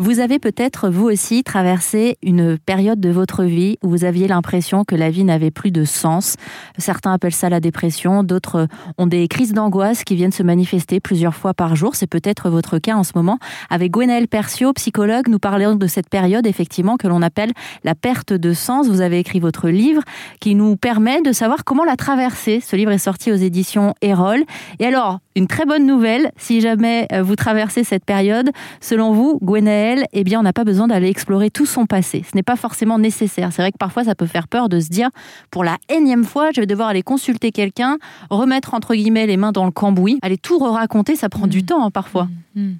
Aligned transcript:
Vous 0.00 0.20
avez 0.20 0.38
peut-être, 0.38 0.88
vous 0.88 1.10
aussi, 1.10 1.44
traversé 1.44 2.16
une 2.22 2.56
période 2.56 3.00
de 3.00 3.10
votre 3.10 3.44
vie 3.44 3.76
où 3.84 3.90
vous 3.90 4.04
aviez 4.06 4.28
l'impression 4.28 4.82
que 4.82 4.94
la 4.94 5.10
vie 5.10 5.24
n'avait 5.24 5.50
plus 5.50 5.72
de 5.72 5.84
sens. 5.84 6.36
Certains 6.78 7.12
appellent 7.12 7.34
ça 7.34 7.50
la 7.50 7.60
dépression, 7.60 8.22
d'autres 8.22 8.66
ont 8.96 9.06
des 9.06 9.28
crises 9.28 9.52
d'angoisse 9.52 10.04
qui 10.04 10.16
viennent 10.16 10.32
se 10.32 10.42
manifester 10.42 11.00
plusieurs 11.00 11.34
fois 11.34 11.52
par 11.52 11.76
jour. 11.76 11.96
C'est 11.96 12.06
peut-être 12.06 12.48
votre 12.48 12.78
cas 12.78 12.94
en 12.94 13.04
ce 13.04 13.12
moment. 13.14 13.38
Avec 13.68 13.90
Gwenaëlle 13.90 14.26
Percio, 14.26 14.72
psychologue, 14.72 15.28
nous 15.28 15.38
parlons 15.38 15.74
de 15.74 15.86
cette 15.86 16.08
période, 16.08 16.46
effectivement, 16.46 16.96
que 16.96 17.06
l'on 17.06 17.20
appelle 17.20 17.52
la 17.84 17.94
perte 17.94 18.32
de 18.32 18.54
sens. 18.54 18.88
Vous 18.88 19.02
avez 19.02 19.18
écrit 19.18 19.38
votre 19.38 19.68
livre 19.68 20.00
qui 20.40 20.54
nous 20.54 20.76
permet 20.76 21.20
de 21.20 21.32
savoir 21.32 21.62
comment 21.62 21.84
la 21.84 21.96
traverser. 21.96 22.62
Ce 22.66 22.74
livre 22.74 22.92
est 22.92 22.96
sorti 22.96 23.32
aux 23.32 23.36
éditions 23.36 23.92
Erol. 24.00 24.44
Et 24.78 24.86
alors, 24.86 25.18
une 25.36 25.46
très 25.46 25.66
bonne 25.66 25.84
nouvelle, 25.84 26.32
si 26.38 26.62
jamais 26.62 27.06
euh, 27.12 27.22
vous 27.22 27.36
traversez 27.36 27.84
cette 27.84 28.06
période, 28.06 28.50
selon 28.80 29.12
vous, 29.12 29.38
Gwenaëlle, 29.42 29.89
eh 30.12 30.24
bien, 30.24 30.40
on 30.40 30.42
n'a 30.42 30.52
pas 30.52 30.64
besoin 30.64 30.88
d'aller 30.88 31.08
explorer 31.08 31.50
tout 31.50 31.66
son 31.66 31.86
passé. 31.86 32.24
Ce 32.30 32.36
n'est 32.36 32.42
pas 32.42 32.56
forcément 32.56 32.98
nécessaire. 32.98 33.52
C'est 33.52 33.62
vrai 33.62 33.72
que 33.72 33.78
parfois, 33.78 34.04
ça 34.04 34.14
peut 34.14 34.26
faire 34.26 34.48
peur 34.48 34.68
de 34.68 34.80
se 34.80 34.88
dire, 34.88 35.10
pour 35.50 35.64
la 35.64 35.78
énième 35.88 36.24
fois, 36.24 36.50
je 36.54 36.60
vais 36.60 36.66
devoir 36.66 36.88
aller 36.88 37.02
consulter 37.02 37.52
quelqu'un, 37.52 37.98
remettre 38.30 38.74
entre 38.74 38.94
guillemets 38.94 39.26
les 39.26 39.36
mains 39.36 39.52
dans 39.52 39.64
le 39.64 39.70
cambouis, 39.70 40.18
aller 40.22 40.38
tout 40.38 40.58
raconter, 40.58 41.16
ça 41.16 41.28
prend 41.28 41.46
du 41.46 41.60
mmh. 41.60 41.66
temps 41.66 41.84
hein, 41.84 41.90
parfois. 41.90 42.28
Mmh. 42.54 42.62
Mmh. 42.62 42.74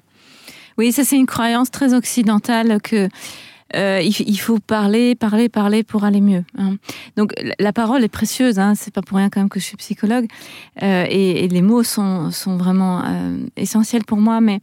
Oui, 0.77 0.91
ça 0.91 1.03
c'est 1.03 1.17
une 1.17 1.25
croyance 1.25 1.69
très 1.69 1.93
occidentale 1.93 2.81
que 2.81 3.09
euh, 3.75 4.01
il, 4.01 4.37
faut 4.37 4.59
parler, 4.59 5.15
parler, 5.15 5.49
parler 5.49 5.83
pour 5.83 6.03
aller 6.03 6.21
mieux. 6.21 6.43
Hein. 6.57 6.75
Donc 7.15 7.33
la 7.59 7.73
parole 7.73 8.03
est 8.03 8.09
précieuse, 8.09 8.59
hein, 8.59 8.73
c'est 8.75 8.93
pas 8.93 9.01
pour 9.01 9.17
rien 9.17 9.29
quand 9.29 9.39
même 9.39 9.49
que 9.49 9.59
je 9.59 9.65
suis 9.65 9.77
psychologue, 9.77 10.27
euh, 10.81 11.05
et, 11.09 11.47
les 11.47 11.61
mots 11.61 11.83
sont, 11.83 12.29
vraiment 12.57 13.03
euh, 13.05 13.37
essentiels 13.55 14.03
pour 14.03 14.17
moi, 14.17 14.41
mais 14.41 14.59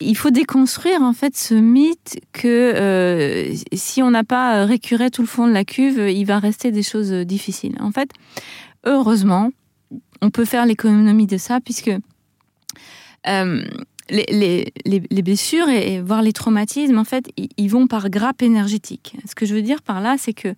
il 0.00 0.16
faut 0.16 0.30
déconstruire 0.30 1.00
en 1.02 1.12
fait 1.12 1.36
ce 1.36 1.54
mythe 1.54 2.20
que 2.32 3.52
si 3.72 4.02
on 4.02 4.10
n'a 4.10 4.24
pas 4.24 4.64
récuré 4.64 5.10
tout 5.10 5.22
le 5.22 5.28
fond 5.28 5.46
de 5.46 5.52
la 5.52 5.64
cuve, 5.64 5.98
il 6.10 6.24
va 6.24 6.38
rester 6.38 6.72
des 6.72 6.82
choses 6.82 7.12
difficiles. 7.12 7.76
En 7.80 7.92
fait, 7.92 8.10
heureusement, 8.84 9.50
on 10.20 10.30
peut 10.30 10.44
faire 10.44 10.66
l'économie 10.66 11.26
de 11.26 11.36
ça 11.36 11.60
puisque 11.60 11.92
les, 14.10 14.72
les, 14.84 15.22
blessures 15.22 15.68
et, 15.68 16.00
voire 16.00 16.22
les 16.22 16.32
traumatismes, 16.32 16.98
en 16.98 17.04
fait, 17.04 17.30
ils, 17.36 17.68
vont 17.68 17.86
par 17.86 18.10
grappe 18.10 18.42
énergétique. 18.42 19.16
Ce 19.26 19.34
que 19.34 19.46
je 19.46 19.54
veux 19.54 19.62
dire 19.62 19.82
par 19.82 20.00
là, 20.00 20.16
c'est 20.18 20.34
que 20.34 20.54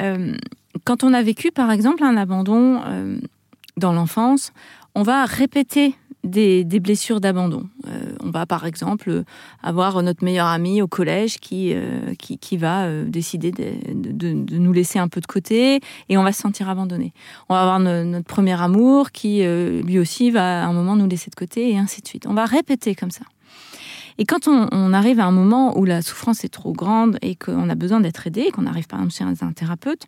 euh, 0.00 0.36
quand 0.84 1.04
on 1.04 1.12
a 1.12 1.22
vécu, 1.22 1.52
par 1.52 1.70
exemple, 1.70 2.02
un 2.02 2.16
abandon 2.16 2.80
euh, 2.84 3.18
dans 3.76 3.92
l'enfance, 3.92 4.52
on 4.94 5.02
va 5.02 5.24
répéter 5.24 5.94
des, 6.24 6.80
blessures 6.80 7.20
d'abandon. 7.20 7.68
Euh, 7.86 8.14
on 8.20 8.30
va 8.30 8.46
par 8.46 8.66
exemple 8.66 9.22
avoir 9.62 10.02
notre 10.02 10.24
meilleur 10.24 10.46
ami 10.46 10.82
au 10.82 10.88
collège 10.88 11.38
qui, 11.38 11.72
euh, 11.74 12.14
qui, 12.18 12.56
va 12.56 12.84
euh, 12.84 13.04
décider 13.04 13.52
de, 13.52 14.56
nous 14.58 14.72
laisser 14.72 14.98
un 14.98 15.08
peu 15.08 15.20
de 15.20 15.26
côté 15.26 15.80
et 16.08 16.18
on 16.18 16.22
va 16.22 16.32
se 16.32 16.40
sentir 16.40 16.68
abandonné. 16.68 17.12
On 17.48 17.54
va 17.54 17.62
avoir 17.62 17.80
notre 17.80 18.26
premier 18.26 18.60
amour 18.60 19.12
qui 19.12 19.42
lui 19.44 19.98
aussi 19.98 20.30
va 20.30 20.64
à 20.64 20.66
un 20.66 20.72
moment 20.72 20.96
nous 20.96 21.06
laisser 21.06 21.30
de 21.30 21.36
côté 21.36 21.70
et 21.70 21.78
ainsi 21.78 22.00
de 22.00 22.08
suite. 22.08 22.26
On 22.26 22.34
va 22.34 22.44
répéter 22.44 22.94
comme 22.94 23.10
ça. 23.10 23.24
Et 24.18 24.24
quand 24.24 24.46
on, 24.46 24.92
arrive 24.92 25.18
à 25.18 25.26
un 25.26 25.32
moment 25.32 25.76
où 25.76 25.84
la 25.84 26.00
souffrance 26.00 26.44
est 26.44 26.48
trop 26.48 26.72
grande 26.72 27.18
et 27.20 27.34
qu'on 27.34 27.68
a 27.68 27.74
besoin 27.74 28.00
d'être 28.00 28.26
aidé, 28.26 28.50
qu'on 28.52 28.66
arrive 28.66 28.86
par 28.86 29.00
exemple 29.00 29.14
chez 29.14 29.44
un 29.44 29.52
thérapeute, 29.52 30.06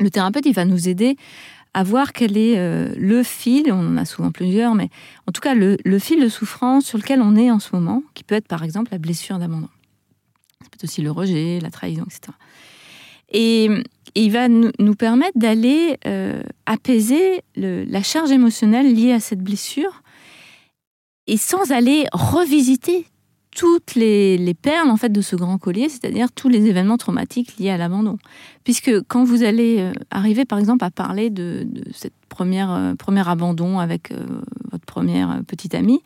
le 0.00 0.10
thérapeute, 0.10 0.46
il 0.46 0.54
va 0.54 0.64
nous 0.64 0.88
aider 0.88 1.16
à 1.74 1.82
voir 1.82 2.12
quel 2.12 2.36
est 2.36 2.56
euh, 2.56 2.94
le 2.96 3.24
fil, 3.24 3.72
on 3.72 3.86
en 3.86 3.96
a 3.96 4.04
souvent 4.04 4.30
plusieurs, 4.30 4.74
mais 4.74 4.88
en 5.26 5.32
tout 5.32 5.40
cas 5.40 5.54
le, 5.54 5.76
fil 5.98 6.20
de 6.20 6.28
souffrance 6.28 6.86
sur 6.86 6.98
lequel 6.98 7.20
on 7.20 7.34
est 7.34 7.50
en 7.50 7.58
ce 7.58 7.74
moment, 7.74 8.02
qui 8.14 8.22
peut 8.22 8.36
être 8.36 8.46
par 8.46 8.62
exemple 8.62 8.92
la 8.92 8.98
blessure 8.98 9.38
d'abandon. 9.38 9.68
Ça 10.62 10.68
peut 10.70 10.76
être 10.76 10.84
aussi 10.84 11.02
le 11.02 11.10
rejet, 11.10 11.58
la 11.60 11.70
trahison, 11.70 12.04
etc. 12.04 12.32
Et, 13.30 13.68
il 14.16 14.30
va 14.30 14.48
nous, 14.48 14.94
permettre 14.94 15.36
d'aller 15.36 15.98
euh, 16.06 16.40
apaiser 16.66 17.42
la 17.56 18.02
charge 18.04 18.30
émotionnelle 18.30 18.94
liée 18.94 19.10
à 19.10 19.18
cette 19.18 19.40
blessure 19.40 20.04
et 21.26 21.36
sans 21.36 21.72
aller 21.72 22.06
revisiter 22.12 23.06
toutes 23.54 23.94
les, 23.94 24.54
perles 24.60 24.90
en 24.90 24.96
fait 24.96 25.10
de 25.10 25.20
ce 25.20 25.36
grand 25.36 25.58
collier, 25.58 25.88
c'est-à-dire 25.88 26.30
tous 26.32 26.48
les 26.48 26.66
événements 26.66 26.96
traumatiques 26.96 27.56
liés 27.58 27.70
à 27.70 27.76
l'abandon. 27.76 28.18
Puisque 28.64 29.02
quand 29.02 29.24
vous 29.24 29.42
allez 29.42 29.78
euh, 29.78 29.92
arriver 30.10 30.44
par 30.44 30.58
exemple 30.58 30.84
à 30.84 30.90
parler 30.90 31.30
de, 31.30 31.66
cette 31.92 32.14
première 32.28 32.72
euh, 32.72 32.94
premier 32.94 33.26
abandon 33.28 33.78
avec 33.78 34.10
euh, 34.10 34.26
votre 34.70 34.84
première 34.84 35.42
petite 35.46 35.74
amie, 35.74 36.00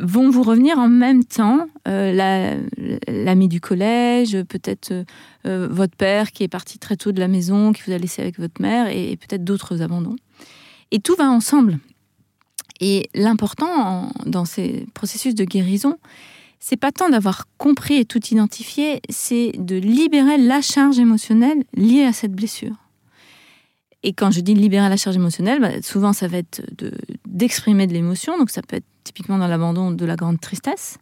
vont 0.00 0.30
vous 0.30 0.42
revenir 0.42 0.78
en 0.78 0.88
même 0.88 1.22
temps 1.22 1.66
l'ami 1.84 3.48
du 3.48 3.60
collège, 3.60 4.42
peut-être 4.44 5.04
votre 5.44 5.94
père 5.96 6.32
qui 6.32 6.44
est 6.44 6.48
parti 6.48 6.78
très 6.78 6.96
tôt 6.96 7.12
de 7.12 7.20
la 7.20 7.28
maison, 7.28 7.72
qui 7.72 7.82
vous 7.86 7.92
a 7.92 7.98
laissé 7.98 8.22
avec 8.22 8.38
votre 8.38 8.62
mère, 8.62 8.88
et 8.88 9.16
peut-être 9.16 9.44
d'autres 9.44 9.82
abandons. 9.82 10.16
Et 10.92 11.00
tout 11.00 11.14
va 11.14 11.28
ensemble. 11.28 11.78
Et 12.80 13.08
l'important 13.14 14.12
dans 14.26 14.44
ces 14.44 14.86
processus 14.94 15.34
de 15.34 15.44
guérison, 15.44 15.96
c'est 16.60 16.76
pas 16.76 16.92
tant 16.92 17.08
d'avoir 17.08 17.46
compris 17.56 17.96
et 17.96 18.04
tout 18.04 18.24
identifié, 18.26 19.00
c'est 19.08 19.52
de 19.58 19.76
libérer 19.76 20.38
la 20.38 20.60
charge 20.60 20.98
émotionnelle 20.98 21.64
liée 21.74 22.04
à 22.04 22.12
cette 22.12 22.32
blessure. 22.32 22.74
Et 24.02 24.12
quand 24.12 24.30
je 24.30 24.40
dis 24.40 24.54
libérer 24.54 24.88
la 24.88 24.96
charge 24.96 25.16
émotionnelle, 25.16 25.60
bah, 25.60 25.82
souvent 25.82 26.12
ça 26.12 26.28
va 26.28 26.38
être 26.38 26.62
d'exprimer 27.26 27.86
de, 27.86 27.92
l'émotion, 27.92 28.38
donc 28.38 28.50
ça 28.50 28.62
peut 28.62 28.76
être 28.76 28.86
typiquement 29.02 29.38
dans 29.38 29.48
l'abandon 29.48 29.90
de 29.90 30.04
la 30.04 30.16
grande 30.16 30.40
tristesse. 30.40 30.98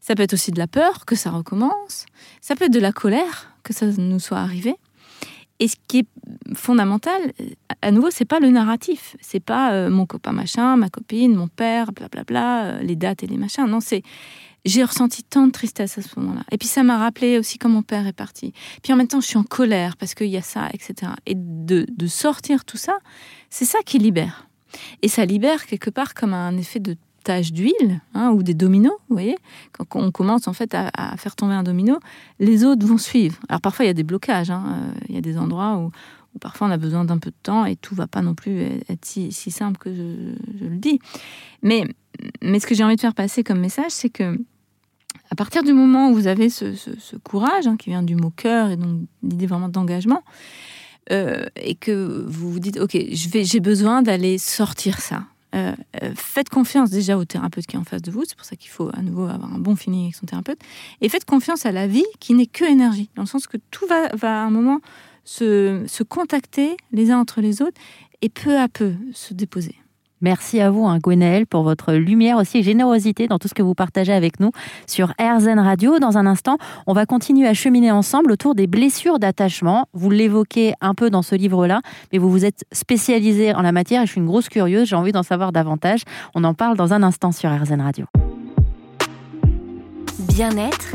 Ça 0.00 0.14
peut 0.14 0.22
être 0.22 0.34
aussi 0.34 0.50
de 0.50 0.58
la 0.58 0.66
peur 0.66 1.06
que 1.06 1.16
ça 1.16 1.30
recommence. 1.30 2.06
Ça 2.40 2.56
peut 2.56 2.64
être 2.64 2.72
de 2.72 2.80
la 2.80 2.92
colère 2.92 3.54
que 3.62 3.72
ça 3.72 3.86
nous 3.86 4.18
soit 4.20 4.38
arrivé. 4.38 4.74
Et 5.60 5.68
ce 5.68 5.76
qui 5.86 6.00
est 6.00 6.06
fondamental, 6.54 7.32
à 7.80 7.90
nouveau, 7.90 8.10
c'est 8.10 8.24
pas 8.24 8.40
le 8.40 8.50
narratif, 8.50 9.16
c'est 9.20 9.40
pas 9.40 9.72
euh, 9.72 9.88
mon 9.88 10.04
copain 10.04 10.32
machin, 10.32 10.76
ma 10.76 10.90
copine, 10.90 11.34
mon 11.34 11.48
père, 11.48 11.92
blablabla, 11.92 12.24
bla, 12.24 12.24
bla, 12.24 12.64
euh, 12.64 12.82
les 12.82 12.96
dates 12.96 13.22
et 13.22 13.26
les 13.26 13.36
machins. 13.36 13.66
Non, 13.66 13.80
c'est 13.80 14.02
j'ai 14.64 14.82
ressenti 14.82 15.22
tant 15.22 15.46
de 15.46 15.52
tristesse 15.52 15.98
à 15.98 16.02
ce 16.02 16.18
moment-là. 16.18 16.42
Et 16.50 16.58
puis 16.58 16.68
ça 16.68 16.82
m'a 16.82 16.98
rappelé 16.98 17.38
aussi 17.38 17.58
quand 17.58 17.68
mon 17.68 17.82
père 17.82 18.06
est 18.06 18.14
parti. 18.14 18.52
Puis 18.82 18.92
en 18.92 18.96
même 18.96 19.08
temps, 19.08 19.20
je 19.20 19.26
suis 19.26 19.36
en 19.36 19.42
colère 19.44 19.96
parce 19.96 20.14
qu'il 20.14 20.28
y 20.28 20.36
a 20.36 20.42
ça, 20.42 20.68
etc. 20.72 21.12
Et 21.26 21.34
de, 21.36 21.86
de 21.90 22.06
sortir 22.06 22.64
tout 22.64 22.78
ça, 22.78 22.98
c'est 23.50 23.66
ça 23.66 23.78
qui 23.84 23.98
libère. 23.98 24.48
Et 25.02 25.08
ça 25.08 25.24
libère 25.24 25.66
quelque 25.66 25.90
part 25.90 26.14
comme 26.14 26.34
un 26.34 26.56
effet 26.56 26.80
de 26.80 26.96
d'huile 27.24 28.00
hein, 28.14 28.30
ou 28.30 28.42
des 28.42 28.54
dominos, 28.54 28.94
vous 29.08 29.14
voyez 29.14 29.36
Quand 29.72 29.86
on 29.94 30.10
commence 30.10 30.48
en 30.48 30.52
fait 30.52 30.74
à, 30.74 31.16
faire 31.16 31.36
tomber 31.36 31.54
un 31.54 31.62
domino, 31.62 31.98
les 32.38 32.64
autres 32.64 32.86
vont 32.86 32.98
suivre. 32.98 33.38
Alors 33.48 33.60
parfois 33.60 33.84
il 33.84 33.88
y 33.88 33.90
a 33.90 33.94
des 33.94 34.04
blocages, 34.04 34.50
hein, 34.50 34.64
euh, 34.66 35.00
il 35.08 35.14
y 35.14 35.18
a 35.18 35.20
des 35.20 35.38
endroits 35.38 35.78
où, 35.78 35.90
parfois 36.40 36.66
on 36.66 36.70
a 36.70 36.76
besoin 36.76 37.04
d'un 37.04 37.18
peu 37.18 37.30
de 37.30 37.36
temps 37.42 37.64
et 37.64 37.76
tout 37.76 37.94
va 37.94 38.08
pas 38.08 38.20
non 38.20 38.34
plus 38.34 38.60
être 38.88 39.04
si, 39.04 39.30
simple 39.32 39.78
que 39.78 39.94
je, 39.94 40.64
le 40.64 40.76
dis. 40.76 40.98
Mais, 41.62 41.84
mais 42.42 42.58
ce 42.58 42.66
que 42.66 42.74
j'ai 42.74 42.82
envie 42.82 42.96
de 42.96 43.00
faire 43.00 43.14
passer 43.14 43.44
comme 43.44 43.60
message, 43.60 43.90
c'est 43.90 44.10
que 44.10 44.36
à 45.30 45.36
partir 45.36 45.62
du 45.62 45.72
moment 45.72 46.10
où 46.10 46.14
vous 46.14 46.26
avez 46.26 46.48
ce, 46.50 47.16
courage, 47.22 47.66
hein, 47.66 47.76
qui 47.76 47.90
vient 47.90 48.02
du 48.02 48.16
mot 48.16 48.30
cœur 48.30 48.70
et 48.70 48.76
donc 48.76 49.02
l'idée 49.22 49.46
vraiment 49.46 49.68
d'engagement, 49.68 50.22
euh, 51.12 51.46
et 51.56 51.74
que 51.74 52.24
vous 52.26 52.50
vous 52.50 52.60
dites, 52.60 52.78
ok, 52.78 52.96
j'ai 53.10 53.60
besoin 53.60 54.02
d'aller 54.02 54.38
sortir 54.38 55.00
ça. 55.00 55.24
Euh, 55.54 55.74
euh, 56.02 56.12
faites 56.16 56.48
confiance 56.48 56.90
déjà 56.90 57.16
au 57.16 57.24
thérapeute 57.24 57.66
qui 57.66 57.76
est 57.76 57.78
en 57.78 57.84
face 57.84 58.02
de 58.02 58.10
vous, 58.10 58.24
c'est 58.26 58.36
pour 58.36 58.46
ça 58.46 58.56
qu'il 58.56 58.70
faut 58.70 58.90
à 58.92 59.02
nouveau 59.02 59.24
avoir 59.24 59.52
un 59.52 59.58
bon 59.58 59.76
feeling 59.76 60.04
avec 60.04 60.16
son 60.16 60.26
thérapeute, 60.26 60.58
et 61.00 61.08
faites 61.08 61.24
confiance 61.24 61.64
à 61.64 61.72
la 61.72 61.86
vie 61.86 62.04
qui 62.18 62.34
n'est 62.34 62.46
que 62.46 62.64
énergie, 62.64 63.08
dans 63.14 63.22
le 63.22 63.28
sens 63.28 63.46
que 63.46 63.58
tout 63.70 63.86
va, 63.86 64.08
va 64.16 64.42
à 64.42 64.44
un 64.44 64.50
moment 64.50 64.80
se, 65.24 65.84
se 65.86 66.02
contacter 66.02 66.76
les 66.92 67.10
uns 67.10 67.18
entre 67.18 67.40
les 67.40 67.62
autres 67.62 67.80
et 68.20 68.28
peu 68.28 68.58
à 68.58 68.68
peu 68.68 68.94
se 69.12 69.32
déposer. 69.32 69.76
Merci 70.20 70.60
à 70.60 70.70
vous, 70.70 70.86
hein, 70.86 70.98
Gwenaël, 71.02 71.46
pour 71.46 71.62
votre 71.62 71.92
lumière 71.92 72.38
aussi 72.38 72.58
et 72.58 72.62
générosité 72.62 73.26
dans 73.26 73.38
tout 73.38 73.48
ce 73.48 73.54
que 73.54 73.62
vous 73.62 73.74
partagez 73.74 74.12
avec 74.12 74.40
nous 74.40 74.50
sur 74.86 75.12
RZN 75.20 75.58
Radio. 75.58 75.98
Dans 75.98 76.16
un 76.16 76.26
instant, 76.26 76.56
on 76.86 76.92
va 76.92 77.04
continuer 77.04 77.46
à 77.46 77.54
cheminer 77.54 77.90
ensemble 77.90 78.32
autour 78.32 78.54
des 78.54 78.66
blessures 78.66 79.18
d'attachement. 79.18 79.86
Vous 79.92 80.10
l'évoquez 80.10 80.74
un 80.80 80.94
peu 80.94 81.10
dans 81.10 81.22
ce 81.22 81.34
livre-là, 81.34 81.80
mais 82.12 82.18
vous 82.18 82.30
vous 82.30 82.44
êtes 82.44 82.64
spécialisé 82.72 83.54
en 83.54 83.62
la 83.62 83.72
matière 83.72 84.02
et 84.02 84.06
je 84.06 84.12
suis 84.12 84.20
une 84.20 84.26
grosse 84.26 84.48
curieuse, 84.48 84.88
j'ai 84.88 84.96
envie 84.96 85.12
d'en 85.12 85.22
savoir 85.22 85.52
davantage. 85.52 86.02
On 86.34 86.44
en 86.44 86.54
parle 86.54 86.76
dans 86.76 86.92
un 86.92 87.02
instant 87.02 87.32
sur 87.32 87.50
RZN 87.50 87.80
Radio. 87.80 88.06
Bien-être, 90.28 90.94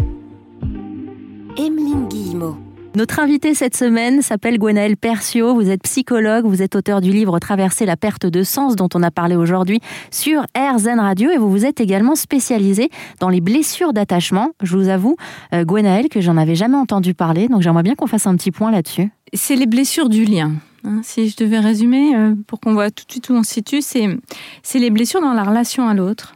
Emeline 1.57 2.07
Guillemot. 2.07 2.68
Notre 2.95 3.19
invité 3.19 3.53
cette 3.53 3.77
semaine 3.77 4.23
s'appelle 4.23 4.57
Gwenaëlle 4.57 4.97
Percio. 4.97 5.53
Vous 5.53 5.69
êtes 5.69 5.83
psychologue, 5.83 6.45
vous 6.45 6.63
êtes 6.63 6.75
auteur 6.75 7.01
du 7.01 7.11
livre 7.11 7.37
Traverser 7.37 7.85
la 7.85 7.95
perte 7.95 8.25
de 8.25 8.41
sens 8.41 8.75
dont 8.75 8.89
on 8.95 9.03
a 9.03 9.11
parlé 9.11 9.35
aujourd'hui 9.35 9.79
sur 10.09 10.41
RZN 10.57 10.99
Radio 10.99 11.29
et 11.29 11.37
vous 11.37 11.51
vous 11.51 11.65
êtes 11.65 11.81
également 11.81 12.15
spécialisé 12.15 12.89
dans 13.19 13.29
les 13.29 13.41
blessures 13.41 13.93
d'attachement. 13.93 14.49
Je 14.63 14.75
vous 14.75 14.89
avoue, 14.89 15.17
euh, 15.53 15.63
que 16.09 16.19
j'en 16.19 16.35
avais 16.35 16.55
jamais 16.55 16.77
entendu 16.77 17.13
parler, 17.13 17.47
donc 17.47 17.61
j'aimerais 17.61 17.83
bien 17.83 17.93
qu'on 17.93 18.07
fasse 18.07 18.25
un 18.25 18.35
petit 18.35 18.51
point 18.51 18.71
là-dessus. 18.71 19.11
C'est 19.33 19.55
les 19.55 19.67
blessures 19.67 20.09
du 20.09 20.25
lien. 20.25 20.53
Hein. 20.83 21.01
Si 21.03 21.29
je 21.29 21.37
devais 21.37 21.59
résumer, 21.59 22.15
euh, 22.15 22.33
pour 22.47 22.59
qu'on 22.59 22.73
voit 22.73 22.89
tout 22.89 23.05
de 23.05 23.11
suite 23.11 23.29
où 23.29 23.33
on 23.33 23.43
se 23.43 23.53
situe, 23.53 23.81
c'est 23.83 24.79
les 24.79 24.89
blessures 24.89 25.21
dans 25.21 25.33
la 25.33 25.43
relation 25.43 25.87
à 25.87 25.93
l'autre. 25.93 26.33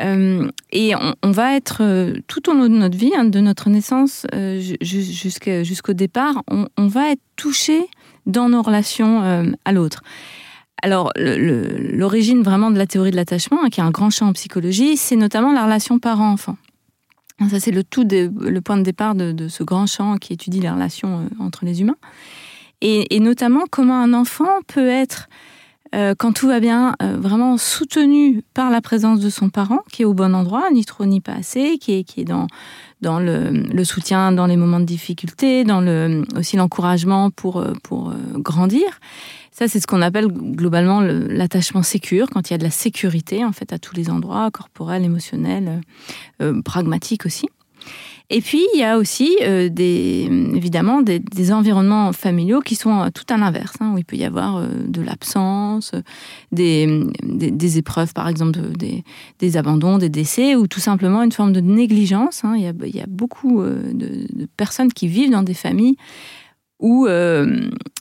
Euh, 0.00 0.50
et 0.70 0.94
on, 0.94 1.30
va 1.30 1.54
être 1.54 1.82
euh, 1.82 2.14
tout 2.26 2.48
au 2.48 2.54
long 2.54 2.64
de 2.64 2.68
notre 2.68 2.96
vie, 2.96 3.12
hein, 3.14 3.24
de 3.24 3.40
notre 3.40 3.68
naissance 3.68 4.26
jusqu'au 4.80 5.92
départ, 5.92 6.42
on, 6.48 6.86
va 6.86 7.10
être 7.10 7.20
touché 7.36 7.86
dans 8.26 8.48
nos 8.48 8.62
relations 8.62 9.52
à 9.64 9.72
l'autre. 9.72 10.02
Alors, 10.82 11.12
l'origine 11.16 12.42
vraiment 12.42 12.70
de 12.70 12.78
la 12.78 12.86
théorie 12.86 13.10
de 13.10 13.16
l'attachement, 13.16 13.64
hein, 13.64 13.68
qui 13.68 13.80
est 13.80 13.82
un 13.82 13.90
grand 13.90 14.10
champ 14.10 14.28
en 14.28 14.32
psychologie, 14.32 14.96
c'est 14.96 15.16
notamment 15.16 15.52
la 15.52 15.64
relation 15.64 15.98
parent-enfant. 15.98 16.56
Ça, 17.50 17.60
c'est 17.60 17.70
le 17.70 17.84
tout 17.84 18.06
le 18.10 18.60
point 18.60 18.76
de 18.76 18.82
départ 18.82 19.14
de, 19.14 19.48
ce 19.48 19.62
grand 19.62 19.86
champ 19.86 20.16
qui 20.16 20.32
étudie 20.32 20.60
les 20.60 20.70
relations 20.70 21.28
entre 21.38 21.64
les 21.64 21.80
humains 21.80 21.96
et, 22.80 23.20
notamment 23.20 23.64
comment 23.70 24.00
un 24.00 24.14
enfant 24.14 24.62
peut 24.66 24.88
être, 24.88 25.28
euh, 25.94 26.14
quand 26.16 26.32
tout 26.32 26.46
va 26.46 26.60
bien, 26.60 26.94
euh, 27.02 27.16
vraiment 27.18 27.56
soutenu 27.56 28.42
par 28.54 28.70
la 28.70 28.80
présence 28.80 29.20
de 29.20 29.28
son 29.28 29.50
parent, 29.50 29.80
qui 29.90 30.02
est 30.02 30.04
au 30.04 30.14
bon 30.14 30.34
endroit, 30.34 30.70
ni 30.70 30.84
trop 30.84 31.04
ni 31.04 31.20
pas 31.20 31.32
assez, 31.32 31.78
qui 31.78 31.94
est, 31.94 32.04
qui 32.04 32.20
est 32.20 32.24
dans, 32.24 32.46
dans 33.00 33.18
le, 33.18 33.84
soutien 33.84 34.30
dans 34.30 34.46
les 34.46 34.56
moments 34.56 34.78
de 34.78 34.84
difficulté, 34.84 35.64
dans 35.64 35.80
le, 35.80 36.24
aussi 36.36 36.56
l'encouragement 36.56 37.30
pour, 37.30 37.58
euh, 37.58 37.72
pour 37.82 38.14
grandir. 38.34 39.00
Ça, 39.50 39.66
c'est 39.66 39.80
ce 39.80 39.86
qu'on 39.86 40.00
appelle 40.00 40.28
globalement 40.28 41.00
l'attachement 41.00 41.82
sécure, 41.82 42.28
quand 42.30 42.48
il 42.48 42.52
y 42.52 42.54
a 42.54 42.58
de 42.58 42.64
la 42.64 42.70
sécurité, 42.70 43.44
en 43.44 43.52
fait, 43.52 43.72
à 43.72 43.78
tous 43.78 43.96
les 43.96 44.08
endroits, 44.08 44.48
corporel, 44.52 45.04
émotionnel, 45.04 45.80
pragmatique 46.64 47.26
aussi. 47.26 47.48
Et 48.32 48.40
puis, 48.40 48.64
il 48.74 48.78
y 48.78 48.84
a 48.84 48.96
aussi 48.96 49.36
euh, 49.42 49.68
évidemment 50.54 51.02
des, 51.02 51.52
environnements 51.52 52.12
familiaux 52.12 52.60
qui 52.60 52.76
sont 52.76 53.00
euh, 53.00 53.08
tout 53.12 53.24
à 53.28 53.36
l'inverse, 53.36 53.74
hein, 53.80 53.92
où 53.92 53.98
il 53.98 54.04
peut 54.04 54.16
y 54.16 54.24
avoir 54.24 54.58
euh, 54.58 54.68
de 54.86 55.02
l'absence, 55.02 55.92
des, 56.52 57.78
épreuves, 57.78 58.12
par 58.14 58.28
exemple, 58.28 58.60
des, 59.40 59.56
abandons, 59.56 59.98
des 59.98 60.08
décès, 60.08 60.54
ou 60.54 60.68
tout 60.68 60.78
simplement 60.78 61.24
une 61.24 61.32
forme 61.32 61.52
de 61.52 61.60
négligence. 61.60 62.44
Hein. 62.44 62.54
Il, 62.56 62.62
y 62.62 63.00
a, 63.00 63.06
beaucoup 63.08 63.64
de, 63.64 64.46
personnes 64.56 64.92
qui 64.92 65.08
vivent 65.08 65.32
dans 65.32 65.42
des 65.42 65.54
familles 65.54 65.96
où 66.80 67.06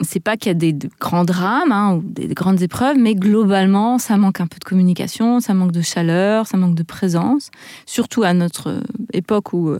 c'est 0.02 0.20
pas 0.20 0.38
qu'il 0.38 0.48
y 0.48 0.52
a 0.52 0.54
des, 0.54 0.74
grands 1.00 1.26
drames 1.26 1.72
hein, 1.72 1.96
ou 1.96 2.02
des, 2.02 2.28
grandes 2.30 2.62
épreuves, 2.62 2.98
mais 2.98 3.14
globalement, 3.14 4.00
ça 4.00 4.18
manque 4.18 4.42
un 4.42 4.48
peu 4.48 4.58
de 4.58 4.64
communication, 4.64 5.40
ça 5.40 5.54
manque 5.54 5.72
de 5.72 5.82
chaleur, 5.82 6.48
ça 6.48 6.58
manque 6.58 6.76
de 6.76 6.84
présence, 6.84 7.52
surtout 7.86 8.24
à 8.24 8.34
notre 8.34 8.82
époque 9.14 9.54
où 9.54 9.78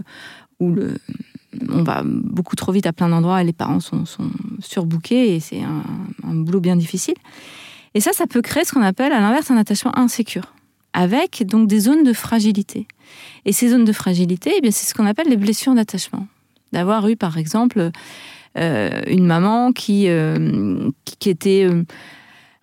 le, 0.60 0.96
on 1.70 1.84
va 1.84 2.04
beaucoup 2.06 2.56
trop 2.56 2.72
vite 2.72 2.86
à 2.86 2.94
plein 2.94 3.10
d'endroits 3.10 3.42
et 3.42 3.46
les 3.46 3.54
parents 3.54 3.80
sont, 3.80 4.06
sont 4.06 4.30
surbookés 4.60 5.36
et 5.36 5.40
c'est 5.40 5.62
un, 5.62 6.34
boulot 6.34 6.60
bien 6.60 6.76
difficile. 6.76 7.16
Et 7.96 8.02
ça, 8.02 8.14
ça 8.14 8.28
peut 8.28 8.42
créer 8.42 8.66
ce 8.66 8.74
qu'on 8.74 8.84
appelle 8.84 9.12
à 9.12 9.20
l'inverse 9.20 9.50
un 9.50 9.58
attachement 9.58 9.98
insécure, 9.98 10.54
avec 10.94 11.46
donc 11.46 11.68
des 11.68 11.80
zones 11.80 12.04
de 12.04 12.14
fragilité. 12.14 12.88
Et 13.46 13.52
ces 13.52 13.70
zones 13.70 13.86
de 13.86 13.92
fragilité, 13.92 14.52
eh 14.62 14.72
c'est 14.72 14.88
ce 14.88 14.94
qu'on 14.94 15.08
appelle 15.08 15.28
les 15.28 15.38
blessures 15.38 15.74
d'attachement. 15.74 16.28
D'avoir 16.72 17.08
eu, 17.08 17.16
par 17.16 17.38
exemple, 17.40 17.80
euh, 17.80 17.92
une 18.56 19.26
maman 19.26 19.72
qui, 19.72 20.06
euh, 20.08 20.90
qui, 21.06 21.30
était 21.30 21.66
euh, 21.66 21.84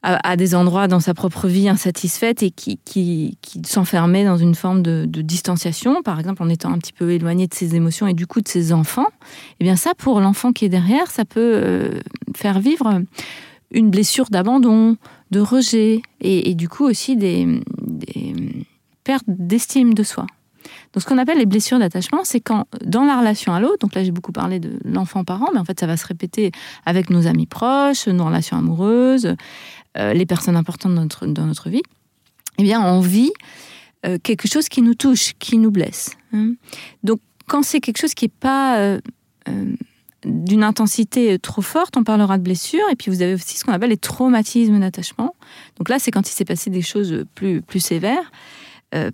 à, 0.03 0.37
des 0.37 0.55
endroits 0.55 0.89
dans 0.89 1.01
sa 1.01 1.15
propre 1.15 1.49
vie 1.49 1.69
insatisfaite 1.69 2.43
et 2.43 2.51
qui, 2.51 2.79
qui, 2.85 3.37
s'enfermait 3.67 4.25
dans 4.25 4.37
une 4.37 4.55
forme 4.55 4.83
de, 4.83 5.07
distanciation, 5.07 6.03
par 6.03 6.19
exemple 6.19 6.43
en 6.43 6.49
étant 6.49 6.73
un 6.73 6.79
petit 6.79 6.93
peu 6.93 7.11
éloigné 7.11 7.47
de 7.47 7.55
ses 7.55 7.75
émotions 7.75 8.07
et 8.07 8.15
du 8.15 8.27
coup 8.27 8.41
de 8.41 8.49
ses 8.49 8.73
enfants, 8.73 9.09
eh 9.61 9.65
bien 9.65 9.77
ça, 9.77 9.95
pour 9.97 10.21
l'enfant 10.21 10.53
qui 10.53 10.65
est 10.65 10.69
derrière, 10.69 11.11
ça 11.11 11.25
peut 11.25 11.41
euh, 11.55 12.01
faire 12.37 12.61
vivre 12.61 13.03
une 13.73 13.91
blessure 13.91 14.27
d'abandon, 14.31 14.97
de 15.33 15.41
rejet 15.41 16.03
et, 16.21 16.55
du 16.55 16.69
coup 16.69 16.85
aussi 16.85 17.17
des, 17.17 17.61
pertes 19.03 19.25
d'estime 19.27 19.95
de 19.95 20.03
soi. 20.03 20.27
Donc, 20.97 21.03
ce 21.03 21.07
qu'on 21.07 21.19
appelle 21.19 21.37
les 21.37 21.45
blessures 21.45 21.79
d'attachement, 21.79 22.25
c'est 22.25 22.41
quand, 22.41 22.65
dans 22.83 23.05
la 23.05 23.19
relation 23.19 23.53
à 23.53 23.61
l'autre, 23.61 23.81
donc 23.81 23.95
là 23.95 24.03
j'ai 24.03 24.13
beaucoup 24.13 24.33
parlé 24.33 24.61
de 24.61 24.79
l'enfant-parent, 24.83 25.51
mais 25.53 25.61
en 25.61 25.65
fait 25.65 25.79
ça 25.79 25.87
va 25.87 25.99
se 25.99 26.07
répéter 26.07 26.53
avec 26.87 27.11
nos 27.11 27.27
amis 27.27 27.45
proches, 27.45 28.09
nos 28.09 28.25
relations 28.25 28.57
amoureuses, 28.57 29.37
euh, 29.99 30.15
les 30.15 30.25
personnes 30.25 30.57
importantes 30.57 30.95
dans 30.95 31.45
notre, 31.45 31.69
vie, 31.69 31.83
eh 32.57 32.63
bien, 32.63 32.81
on 32.81 33.01
vit 33.01 33.31
euh, 34.07 34.17
quelque 34.23 34.49
chose 34.49 34.71
qui 34.71 34.81
nous 34.81 34.95
touche, 34.95 35.35
qui 35.39 35.59
nous 35.59 35.71
blesse. 35.71 36.17
Hein. 36.33 36.55
Donc, 37.03 37.21
quand 37.47 37.63
c'est 37.63 37.83
quelque 37.83 37.99
chose 37.99 38.15
qui 38.15 38.25
n'est 38.25 38.33
pas 38.41 38.79
euh, 38.79 38.99
d'une 40.25 40.65
intensité 40.65 41.39
trop 41.39 41.61
forte, 41.61 41.99
on 41.99 42.05
parlera 42.05 42.39
de 42.39 42.43
blessure. 42.43 42.85
Et 42.91 42.97
puis, 42.97 43.11
vous 43.11 43.21
avez 43.21 43.35
aussi 43.35 43.59
ce 43.59 43.65
qu'on 43.65 43.73
appelle 43.73 43.91
les 43.91 43.99
traumatismes 43.99 44.81
d'attachement. 44.81 45.35
Donc 45.77 45.91
là, 45.91 45.99
c'est 45.99 46.11
quand 46.11 46.27
il 46.27 46.33
s'est 46.33 46.47
passé 46.47 46.71
des 46.71 46.81
choses 46.81 47.27
plus, 47.35 47.61
plus 47.61 47.81
sévères. 47.81 48.33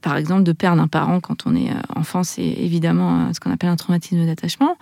Par 0.00 0.16
exemple, 0.16 0.42
de 0.42 0.52
perdre 0.52 0.80
un 0.80 0.88
parent 0.88 1.20
quand 1.20 1.46
on 1.46 1.56
est 1.56 1.70
enfant, 1.96 2.22
c'est 2.22 2.42
évidemment 2.42 3.32
ce 3.32 3.40
qu'on 3.40 3.50
appelle 3.50 3.70
un 3.70 3.76
traumatisme 3.76 4.24
d'attachement. 4.26 4.76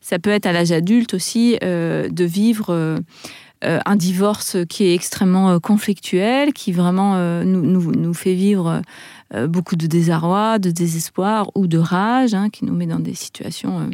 Ça 0.00 0.18
peut 0.18 0.30
être 0.30 0.46
à 0.46 0.52
l'âge 0.52 0.72
adulte 0.72 1.12
aussi 1.12 1.58
de 1.60 2.24
vivre 2.24 2.98
euh, 3.64 3.80
un 3.86 3.96
divorce 3.96 4.56
qui 4.68 4.84
est 4.84 4.94
extrêmement 4.94 5.50
euh, 5.50 5.58
conflictuel, 5.58 6.52
qui 6.52 6.70
vraiment 6.70 7.16
euh, 7.16 7.42
nous, 7.42 7.62
nous, 7.90 8.14
fait 8.14 8.34
vivre 8.34 8.82
beaucoup 9.46 9.76
de 9.76 9.86
désarroi, 9.86 10.58
de 10.58 10.70
désespoir 10.70 11.50
ou 11.54 11.66
de 11.66 11.76
rage, 11.76 12.34
hein, 12.34 12.48
qui 12.48 12.64
nous 12.64 12.72
met 12.72 12.86
dans 12.86 13.00
des 13.00 13.14
situations 13.14 13.90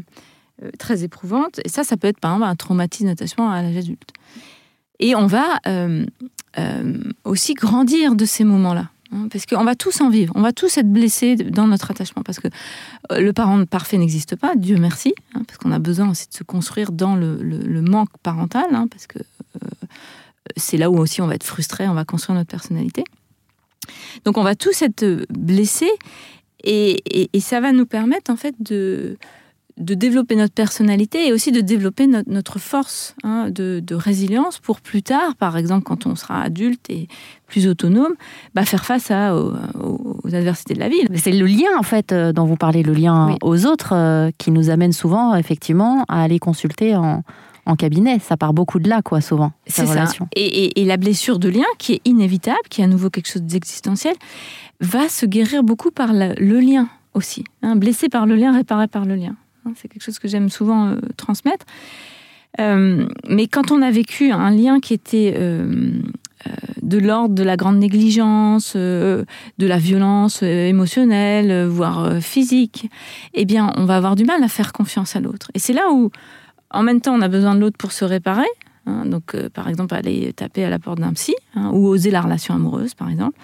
très 0.79 1.02
éprouvantes. 1.02 1.61
Et 1.64 1.69
ça, 1.69 1.82
ça 1.82 1.96
peut 1.96 2.06
être 2.06 2.20
par 2.20 2.35
exemple 2.35 2.50
un 2.50 2.55
traumatisme 2.55 3.06
d'attachement 3.06 3.50
à 3.50 3.61
l'âge 3.62 3.76
adulte. 3.76 4.11
Et 5.00 5.17
on 5.17 5.26
va 5.26 5.58
aussi 7.25 7.55
grandir 7.55 8.14
de 8.14 8.25
ces 8.25 8.44
moments-là. 8.44 8.91
Hein, 9.14 9.28
parce 9.31 9.46
qu'on 9.46 9.64
va 9.64 9.75
tous 9.75 10.00
en 10.00 10.11
vivre, 10.11 10.32
on 10.37 10.43
va 10.43 10.52
tous 10.52 10.76
être 10.76 10.90
blessés 10.90 11.37
dans 11.37 11.66
notre 11.66 11.90
attachement, 11.90 12.22
parce 12.22 12.40
que 12.40 12.49
le 13.11 13.32
parent 13.32 13.64
parfait 13.64 13.99
n'existe 13.99 14.37
pas, 14.37 14.56
Dieu 14.56 14.76
merci, 14.76 15.14
hein, 15.34 15.43
parce 15.46 15.58
qu'on 15.58 15.72
a 15.72 15.78
besoin 15.78 16.11
aussi 16.11 16.28
de 16.28 16.34
se 16.34 16.43
construire 16.43 16.90
dans 16.90 17.14
le, 17.14 17.81
manque 17.81 18.11
parental, 18.22 18.66
parce 18.90 19.06
que 19.06 19.19
c'est 20.56 20.76
là 20.76 20.90
où 20.90 20.99
aussi 20.99 21.20
on 21.20 21.26
va 21.26 21.34
être 21.34 21.44
frustré, 21.44 21.88
on 21.88 21.94
va 21.94 22.05
construire 22.05 22.37
notre 22.37 22.50
personnalité. 22.50 23.05
Donc 24.25 24.37
on 24.38 24.43
va 24.43 24.55
tous 24.55 24.82
être 24.82 25.26
blessés 25.31 25.93
et, 26.62 27.28
ça 27.40 27.60
va 27.60 27.72
nous 27.72 27.87
permettre 27.87 28.31
en 28.31 28.37
fait 28.37 28.55
de, 28.60 29.17
de 29.76 29.94
développer 29.94 30.36
notre 30.36 30.54
personnalité 30.54 31.26
et 31.26 31.32
aussi 31.32 31.50
de 31.50 31.60
développer 31.60 32.06
notre, 32.06 32.58
force 32.58 33.16
hein, 33.24 33.48
de, 33.50 33.82
résilience 33.94 34.58
pour 34.58 34.80
plus 34.80 35.02
tard, 35.02 35.34
par 35.36 35.56
exemple 35.56 35.84
quand 35.84 36.06
on 36.06 36.14
sera 36.14 36.40
adulte 36.42 36.88
et 36.90 37.08
plus 37.46 37.66
autonome, 37.66 38.14
bah, 38.54 38.64
faire 38.64 38.84
face 38.84 39.10
à, 39.10 39.36
aux, 39.36 39.54
adversités 40.32 40.74
de 40.74 40.81
la 40.81 40.88
vie. 40.88 41.02
C'est 41.16 41.32
le 41.32 41.46
lien 41.46 41.76
en 41.78 41.82
fait 41.82 42.12
euh, 42.12 42.32
dont 42.32 42.44
vous 42.44 42.56
parlez, 42.56 42.82
le 42.82 42.93
lien 42.93 43.36
aux 43.43 43.66
autres 43.66 43.94
euh, 43.94 44.31
qui 44.38 44.50
nous 44.50 44.70
amène 44.70 44.93
souvent 44.93 45.34
effectivement 45.34 46.04
à 46.08 46.22
aller 46.22 46.38
consulter 46.38 46.94
en, 46.94 47.22
en 47.66 47.76
cabinet. 47.76 48.19
Ça 48.19 48.36
part 48.36 48.52
beaucoup 48.52 48.78
de 48.78 48.88
là, 48.88 49.02
quoi, 49.02 49.20
souvent. 49.20 49.52
C'est 49.66 49.86
ça. 49.86 50.06
Et, 50.36 50.84
la 50.84 50.96
blessure 50.96 51.38
de 51.38 51.48
lien, 51.48 51.64
qui 51.78 51.94
est 51.94 52.00
inévitable, 52.04 52.58
qui 52.69 52.81
est 52.81 52.84
à 52.84 52.88
nouveau 52.88 53.10
quelque 53.10 53.28
chose 53.28 53.43
d'existentiel, 53.43 54.14
va 54.81 55.08
se 55.08 55.26
guérir 55.26 55.62
beaucoup 55.62 55.90
par 55.90 56.12
le 56.12 56.60
lien 56.60 56.88
aussi. 57.14 57.44
Hein. 57.62 57.76
blessé 57.76 58.08
par 58.08 58.26
le 58.26 58.34
lien, 58.34 58.52
réparé 58.52 58.88
par 58.88 59.04
le 59.04 59.14
lien. 59.14 59.36
Hein. 59.64 59.72
C'est 59.76 59.88
quelque 59.88 60.02
chose 60.02 60.18
que 60.18 60.28
j'aime 60.28 60.48
souvent 60.48 60.88
euh, 60.88 60.96
transmettre. 61.16 61.66
Euh, 62.60 63.06
mais 63.28 63.48
quand 63.48 63.72
on 63.72 63.82
a 63.82 63.90
vécu 63.90 64.30
un 64.30 64.50
lien 64.50 64.78
qui 64.78 64.94
était 64.94 65.34
euh, 65.36 65.98
de 66.82 66.98
l'ordre 66.98 67.34
de 67.34 67.42
la 67.42 67.56
grande 67.56 67.78
négligence, 67.78 68.76
de 68.76 69.26
la 69.58 69.78
violence 69.78 70.42
émotionnelle, 70.42 71.66
voire 71.66 72.22
physique, 72.22 72.90
eh 73.32 73.44
bien, 73.44 73.72
on 73.76 73.86
va 73.86 73.96
avoir 73.96 74.14
du 74.14 74.24
mal 74.24 74.42
à 74.44 74.48
faire 74.48 74.72
confiance 74.72 75.16
à 75.16 75.20
l'autre. 75.20 75.50
Et 75.54 75.58
c'est 75.58 75.72
là 75.72 75.90
où 75.90 76.10
en 76.70 76.82
même 76.82 77.00
temps, 77.00 77.14
on 77.14 77.22
a 77.22 77.28
besoin 77.28 77.54
de 77.54 77.60
l'autre 77.60 77.76
pour 77.78 77.92
se 77.92 78.04
réparer. 78.04 78.46
Hein. 78.86 79.06
donc, 79.06 79.34
par 79.54 79.68
exemple, 79.68 79.94
aller 79.94 80.32
taper 80.34 80.64
à 80.64 80.70
la 80.70 80.78
porte 80.78 81.00
d'un 81.00 81.14
psy 81.14 81.34
hein, 81.54 81.70
ou 81.72 81.86
oser 81.86 82.10
la 82.10 82.20
relation 82.20 82.54
amoureuse, 82.54 82.94
par 82.94 83.08
exemple. 83.10 83.38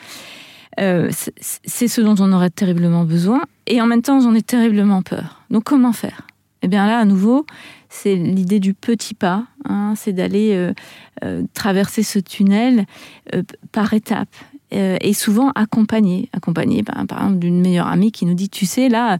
C'est 0.76 1.88
ce 1.88 2.00
dont 2.00 2.16
on 2.18 2.32
aurait 2.32 2.50
terriblement 2.50 3.04
besoin. 3.04 3.42
Et 3.70 3.80
en 3.80 3.86
même 3.86 4.02
temps, 4.02 4.20
j'en 4.20 4.34
ai 4.34 4.42
terriblement 4.42 5.00
peur. 5.00 5.42
Donc, 5.50 5.64
comment 5.64 5.92
faire? 5.92 6.26
Eh 6.62 6.68
bien, 6.68 6.86
là, 6.86 6.98
à 6.98 7.04
nouveau, 7.04 7.46
c'est 7.88 8.16
l'idée 8.16 8.58
du 8.58 8.74
petit 8.74 9.14
pas. 9.14 9.46
Hein. 9.64 9.94
c'est 9.96 10.12
d'aller 10.12 10.72
euh, 11.22 11.42
traverser 11.54 12.02
ce 12.02 12.18
tunnel 12.18 12.84
par 13.72 13.94
étapes. 13.94 14.34
et 14.72 15.12
souvent 15.14 15.52
accompagné, 15.54 16.28
accompagné 16.32 16.82
par, 16.82 17.06
par 17.06 17.18
exemple 17.18 17.38
d'une 17.38 17.60
meilleure 17.60 17.86
amie 17.86 18.12
qui 18.12 18.26
nous 18.26 18.34
dit, 18.34 18.48
tu 18.48 18.66
sais, 18.66 18.88
là, 18.88 19.18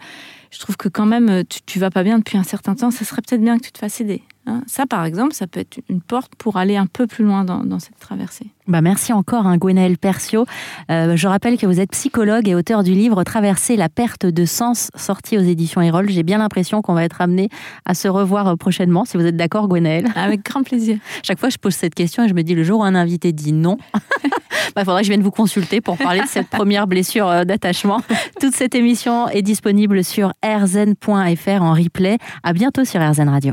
je 0.51 0.59
trouve 0.59 0.77
que 0.77 0.89
quand 0.89 1.07
même, 1.07 1.45
tu, 1.49 1.61
tu 1.65 1.79
vas 1.79 1.91
pas 1.91 2.03
bien 2.03 2.19
depuis 2.19 2.37
un 2.37 2.43
certain 2.43 2.75
temps, 2.75 2.91
ça 2.91 3.05
serait 3.05 3.23
peut-être 3.23 3.43
bien 3.43 3.57
que 3.57 3.65
tu 3.65 3.73
te 3.73 3.79
fasses 3.79 4.01
aider. 4.01 4.23
Hein, 4.51 4.63
ça, 4.67 4.87
par 4.87 5.05
exemple, 5.05 5.33
ça 5.33 5.47
peut 5.47 5.61
être 5.61 5.79
une 5.89 6.01
porte 6.01 6.35
pour 6.37 6.57
aller 6.57 6.77
un 6.77 6.87
peu 6.87 7.07
plus 7.07 7.25
loin 7.25 7.45
dans, 7.45 7.79
cette 7.79 7.99
traversée. 7.99 8.47
Bah 8.67 8.81
merci 8.81 9.13
encore, 9.13 9.47
hein, 9.47 9.57
Gwenaëlle 9.57 9.97
Percio. 9.97 10.45
Euh, 10.91 11.17
je 11.17 11.29
rappelle 11.29 11.57
que 11.57 11.67
vous 11.67 11.81
êtes 11.81 11.91
psychologue 11.91 12.49
et 12.49 12.55
auteur 12.55 12.83
du 12.83 12.93
livre 12.93 13.23
Traverser 13.25 13.77
la 13.77 13.89
perte 13.89 14.27
de 14.27 14.45
sens, 14.45 14.91
sorti 14.97 15.39
aux 15.39 15.43
éditions 15.43 15.81
Erol. 15.81 16.09
J'ai 16.11 16.23
bien 16.23 16.39
l'impression 16.39 16.83
qu'on 16.83 16.95
va 16.95 17.05
être 17.05 17.21
amené 17.21 17.49
à 17.85 17.95
se 17.95 18.09
revoir 18.09 18.49
euh, 18.49 18.57
prochainement, 18.57 19.05
si 19.05 19.17
vous 19.17 19.25
êtes 19.25 19.37
d'accord, 19.37 19.69
Gwenaëlle. 19.69 20.09
Avec 20.15 20.45
grand 20.45 20.63
plaisir. 20.63 20.99
Chaque 21.23 21.39
fois, 21.39 21.49
je 21.49 21.59
pose 21.59 21.75
cette 21.75 21.95
question 21.95 22.25
et 22.25 22.29
je 22.29 22.35
me 22.35 22.43
dis 22.43 22.55
le 22.55 22.65
jour 22.65 22.81
où 22.81 22.85
un 22.85 22.95
invité 22.95 23.33
dit 23.33 23.53
non, 23.53 23.79
il 23.95 24.01
bah, 24.75 24.85
faudrait 24.85 25.03
que 25.03 25.07
je 25.07 25.13
vienne 25.13 25.23
vous 25.23 25.31
consulter 25.31 25.81
pour 25.81 25.97
parler 25.97 26.21
de 26.21 26.29
cette 26.29 26.49
première 26.51 26.87
blessure 26.87 27.29
euh, 27.29 27.45
d'attachement. 27.45 28.01
Toute 28.41 28.55
cette 28.55 28.75
émission 28.75 29.29
est 29.29 29.43
disponible 29.43 30.05
sur 30.05 30.33
rzn.fr 30.45 31.63
en 31.63 31.73
replay. 31.73 32.19
À 32.43 32.53
bientôt 32.53 32.85
sur 32.85 33.01
RZN 33.01 33.29
Radio. 33.29 33.49